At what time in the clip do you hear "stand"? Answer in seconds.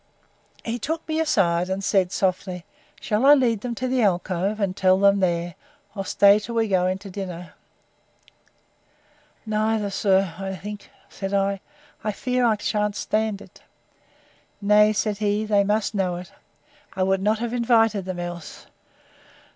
12.95-13.43